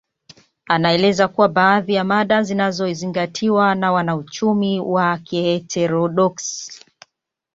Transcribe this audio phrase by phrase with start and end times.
[0.67, 6.85] Anaeleza kuwa baadhi ya mada zinazozingatiwa na wanauchumi wa kiheterodoksi